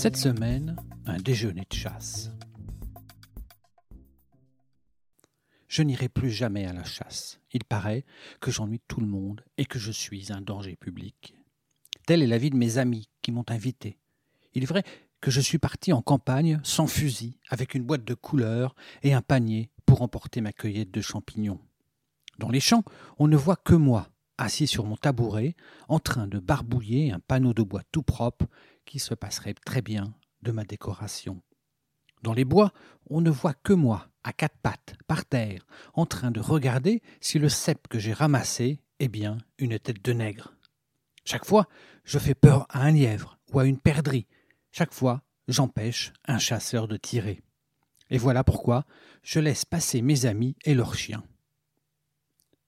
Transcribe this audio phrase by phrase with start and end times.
[0.00, 2.30] Cette semaine, un déjeuner de chasse.
[5.68, 7.38] Je n'irai plus jamais à la chasse.
[7.52, 8.06] Il paraît
[8.40, 11.34] que j'ennuie tout le monde et que je suis un danger public.
[12.06, 13.98] Tel est l'avis de mes amis qui m'ont invité.
[14.54, 14.84] Il est vrai
[15.20, 19.20] que je suis parti en campagne sans fusil, avec une boîte de couleurs et un
[19.20, 21.60] panier pour emporter ma cueillette de champignons.
[22.38, 22.84] Dans les champs,
[23.18, 24.08] on ne voit que moi,
[24.38, 25.56] assis sur mon tabouret,
[25.88, 28.46] en train de barbouiller un panneau de bois tout propre
[28.90, 30.12] qui se passerait très bien
[30.42, 31.40] de ma décoration.
[32.22, 32.72] Dans les bois,
[33.08, 37.38] on ne voit que moi, à quatre pattes, par terre, en train de regarder si
[37.38, 40.56] le cep que j'ai ramassé est bien une tête de nègre.
[41.24, 41.68] Chaque fois,
[42.02, 44.26] je fais peur à un lièvre ou à une perdrix.
[44.72, 47.42] Chaque fois, j'empêche un chasseur de tirer.
[48.10, 48.86] Et voilà pourquoi
[49.22, 51.22] je laisse passer mes amis et leurs chiens.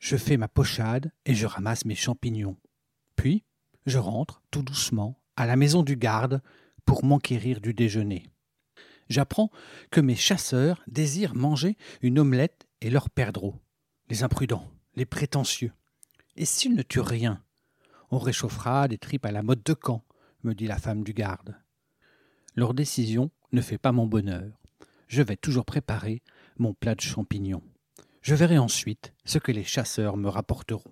[0.00, 2.56] Je fais ma pochade et je ramasse mes champignons.
[3.14, 3.44] Puis,
[3.86, 6.42] je rentre tout doucement à la maison du garde
[6.84, 8.26] pour m'enquérir du déjeuner.
[9.08, 9.50] J'apprends
[9.92, 13.54] que mes chasseurs désirent manger une omelette et leur perdreau.
[14.10, 15.72] Les imprudents, les prétentieux.
[16.34, 17.40] Et s'ils ne tuent rien,
[18.10, 20.04] on réchauffera des tripes à la mode de camp,
[20.42, 21.56] me dit la femme du garde.
[22.56, 24.60] Leur décision ne fait pas mon bonheur.
[25.06, 26.20] Je vais toujours préparer
[26.58, 27.62] mon plat de champignons.
[28.22, 30.90] Je verrai ensuite ce que les chasseurs me rapporteront.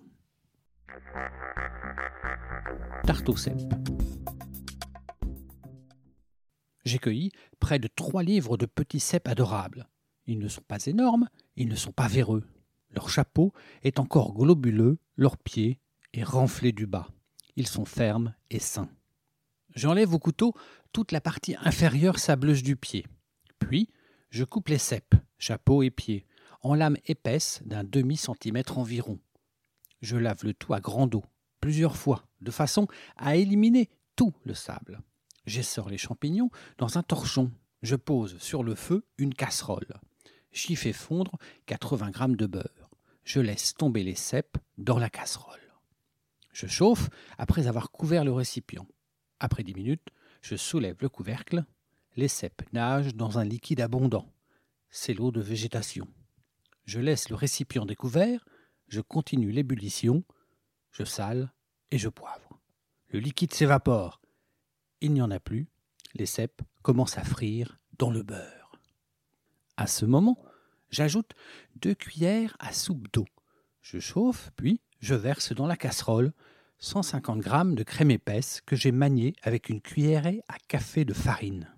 [3.05, 3.29] Tarte.
[6.85, 9.87] J'ai cueilli près de trois livres de petits cèpes adorables.
[10.25, 12.43] Ils ne sont pas énormes, ils ne sont pas véreux.
[12.91, 13.53] Leur chapeau
[13.83, 15.79] est encore globuleux, leur pied
[16.13, 17.07] est renflé du bas.
[17.55, 18.89] Ils sont fermes et sains.
[19.75, 20.53] J'enlève au couteau
[20.93, 23.05] toute la partie inférieure sableuse du pied.
[23.59, 23.89] Puis,
[24.29, 26.25] je coupe les cèpes, chapeau et pied,
[26.61, 29.19] en lames épaisses d'un demi-centimètre environ.
[30.01, 31.23] Je lave le tout à grande eau,
[31.61, 35.01] plusieurs fois, de façon à éliminer tout le sable.
[35.45, 37.51] J'essore les champignons dans un torchon.
[37.81, 39.99] Je pose sur le feu une casserole.
[40.51, 41.37] J'y fais fondre
[41.67, 42.89] 80 g de beurre.
[43.23, 45.59] Je laisse tomber les cèpes dans la casserole.
[46.53, 48.87] Je chauffe après avoir couvert le récipient.
[49.39, 50.09] Après dix minutes,
[50.41, 51.65] je soulève le couvercle.
[52.15, 54.33] Les cèpes nagent dans un liquide abondant.
[54.89, 56.07] C'est l'eau de végétation.
[56.85, 58.45] Je laisse le récipient découvert,
[58.87, 60.23] je continue l'ébullition,
[60.91, 61.51] je sale
[61.91, 62.59] et je poivre.
[63.09, 64.21] Le liquide s'évapore.
[65.01, 65.67] Il n'y en a plus.
[66.15, 68.71] Les cèpes commencent à frire dans le beurre.
[69.75, 70.37] À ce moment,
[70.89, 71.33] j'ajoute
[71.75, 73.25] deux cuillères à soupe d'eau.
[73.81, 76.33] Je chauffe, puis je verse dans la casserole
[76.79, 81.73] 150 g de crème épaisse que j'ai maniée avec une cuillerée à café de farine.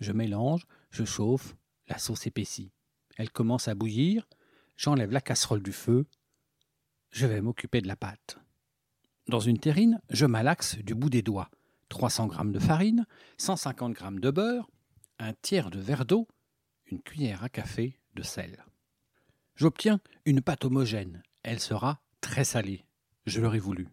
[0.00, 1.56] Je mélange, je chauffe,
[1.88, 2.72] la sauce épaissit.
[3.16, 4.28] Elle commence à bouillir,
[4.76, 6.06] j'enlève la casserole du feu,
[7.10, 8.38] je vais m'occuper de la pâte.
[9.28, 11.50] Dans une terrine, je malaxe du bout des doigts
[11.88, 13.06] 300 g de farine,
[13.38, 14.68] 150 g de beurre,
[15.18, 16.26] un tiers de verre d'eau,
[16.86, 18.64] une cuillère à café de sel.
[19.54, 21.22] J'obtiens une pâte homogène.
[21.44, 22.84] Elle sera très salée.
[23.26, 23.88] Je l'aurais voulu.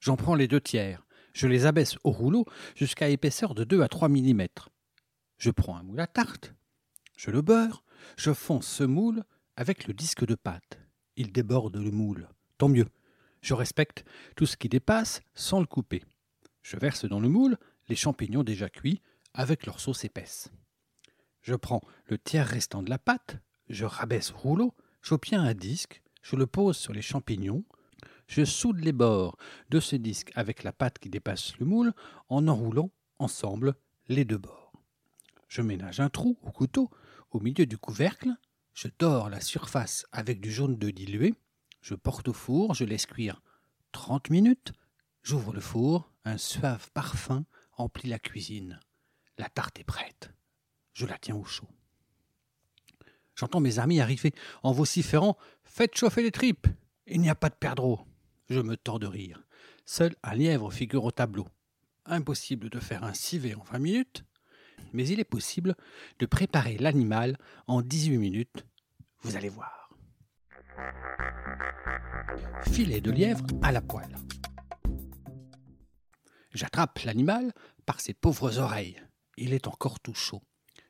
[0.00, 1.06] J'en prends les deux tiers.
[1.32, 2.44] Je les abaisse au rouleau
[2.74, 4.46] jusqu'à épaisseur de 2 à 3 mm.
[5.38, 6.54] Je prends un moule à tarte.
[7.16, 7.84] Je le beurre.
[8.16, 9.24] Je fonce ce moule
[9.56, 10.78] avec le disque de pâte.
[11.16, 12.28] Il déborde le moule.
[12.58, 12.88] Tant mieux.
[13.40, 14.04] Je respecte
[14.36, 16.02] tout ce qui dépasse sans le couper.
[16.62, 19.02] Je verse dans le moule les champignons déjà cuits
[19.34, 20.50] avec leur sauce épaisse.
[21.42, 23.36] Je prends le tiers restant de la pâte,
[23.68, 27.64] je rabaisse au rouleau, j'obtiens un disque, je le pose sur les champignons,
[28.26, 29.36] je soude les bords
[29.68, 31.92] de ce disque avec la pâte qui dépasse le moule
[32.30, 33.74] en enroulant ensemble
[34.08, 34.72] les deux bords.
[35.48, 36.90] Je ménage un trou au couteau
[37.30, 38.30] au milieu du couvercle,
[38.74, 41.34] je dors la surface avec du jaune de dilué,
[41.80, 43.40] je porte au four, je laisse cuire
[43.92, 44.72] 30 minutes,
[45.22, 47.44] j'ouvre le four, un suave parfum
[47.76, 48.80] emplit la cuisine.
[49.38, 50.30] La tarte est prête.
[50.92, 51.68] Je la tiens au chaud.
[53.36, 54.32] J'entends mes amis arriver
[54.62, 56.68] en vociférant Faites chauffer les tripes
[57.06, 58.00] Il n'y a pas de perdreau
[58.48, 59.42] Je me tords de rire.
[59.86, 61.48] Seul un lièvre figure au tableau.
[62.06, 64.24] Impossible de faire un civet en vingt minutes,
[64.92, 65.74] mais il est possible
[66.18, 67.36] de préparer l'animal
[67.66, 68.64] en dix-huit minutes.
[69.22, 69.90] Vous allez voir.
[72.72, 74.16] Filet de lièvre à la poêle.
[76.52, 77.52] J'attrape l'animal
[77.84, 79.00] par ses pauvres oreilles.
[79.36, 80.42] Il est encore tout chaud.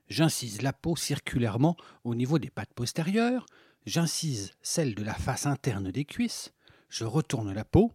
[0.09, 3.47] J'incise la peau circulairement au niveau des pattes postérieures,
[3.87, 6.53] j'incise celle de la face interne des cuisses,
[6.91, 7.93] je retourne la peau.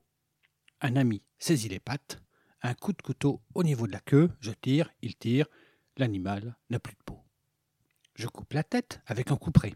[0.82, 2.20] Un ami saisit les pattes,
[2.64, 5.48] un coup de couteau au niveau de la queue, je tire, il tire,
[6.00, 7.20] l'animal n'a plus de peau.
[8.16, 9.76] Je coupe la tête avec un couperet.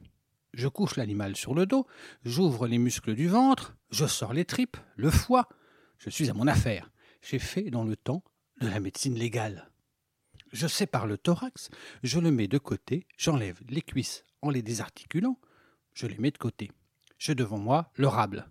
[0.53, 1.87] Je couche l'animal sur le dos,
[2.23, 5.49] j'ouvre les muscles du ventre, je sors les tripes, le foie.
[5.97, 6.91] Je suis à mon affaire.
[7.21, 8.23] J'ai fait dans le temps
[8.59, 9.71] de la médecine légale.
[10.51, 11.69] Je sépare le thorax,
[12.03, 15.39] je le mets de côté, j'enlève les cuisses en les désarticulant,
[15.93, 16.71] je les mets de côté.
[17.17, 18.47] J'ai devant moi le rable.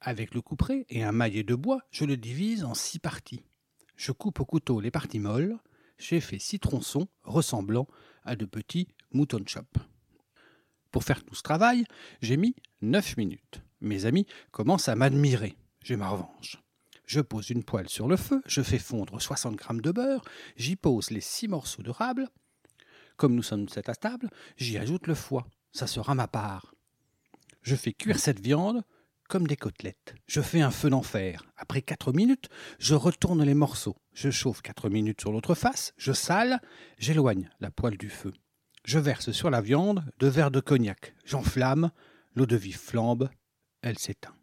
[0.00, 3.44] Avec le couperet et un maillet de bois, je le divise en six parties.
[3.96, 5.58] Je coupe au couteau les parties molles,
[6.02, 7.86] j'ai fait six tronçons ressemblant
[8.24, 9.78] à de petits mouton chop.
[10.90, 11.84] Pour faire tout ce travail,
[12.20, 13.62] j'ai mis neuf minutes.
[13.80, 15.56] Mes amis commencent à m'admirer.
[15.82, 16.58] J'ai ma revanche.
[17.06, 20.24] Je pose une poêle sur le feu, je fais fondre 60 grammes de beurre,
[20.56, 22.28] j'y pose les six morceaux de rable.
[23.16, 25.46] Comme nous sommes sept à table, j'y ajoute le foie.
[25.72, 26.74] Ça sera ma part.
[27.62, 28.82] Je fais cuire cette viande
[29.40, 30.14] des côtelettes.
[30.26, 31.42] Je fais un feu d'enfer.
[31.56, 32.48] Après quatre minutes,
[32.78, 33.96] je retourne les morceaux.
[34.12, 36.60] Je chauffe quatre minutes sur l'autre face, je sale,
[36.98, 38.32] j'éloigne la poêle du feu.
[38.84, 41.14] Je verse sur la viande deux verres de cognac.
[41.24, 41.90] J'enflamme,
[42.34, 43.30] l'eau de vie flambe,
[43.80, 44.36] elle s'éteint.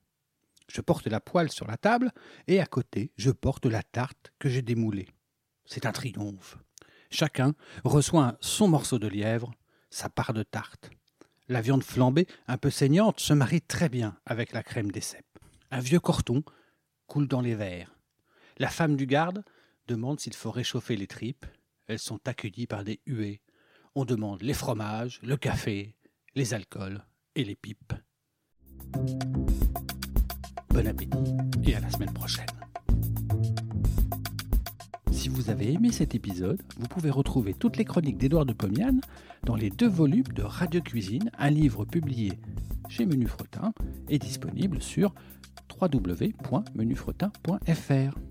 [0.68, 2.12] Je porte la poêle sur la table
[2.48, 5.08] et à côté, je porte la tarte que j'ai démoulée.
[5.66, 6.58] C'est un triomphe.
[7.12, 7.54] Chacun
[7.84, 9.52] reçoit son morceau de lièvre,
[9.90, 10.90] sa part de tarte.
[11.52, 15.26] La viande flambée, un peu saignante, se marie très bien avec la crème des cèpes.
[15.72, 16.44] Un vieux corton
[17.08, 17.98] coule dans les verres.
[18.58, 19.44] La femme du garde
[19.88, 21.48] demande s'il faut réchauffer les tripes.
[21.88, 23.42] Elles sont accueillies par des huées.
[23.96, 25.96] On demande les fromages, le café,
[26.36, 27.04] les alcools
[27.34, 27.94] et les pipes.
[30.70, 32.59] Bon appétit et à la semaine prochaine.
[35.50, 39.00] Vous avez aimé cet épisode, vous pouvez retrouver toutes les chroniques d'Édouard de Pomian
[39.46, 42.34] dans les deux volumes de Radio Cuisine, un livre publié
[42.88, 43.74] chez Menu Fretin
[44.10, 45.12] et disponible sur
[45.82, 48.29] www.menufretin.fr.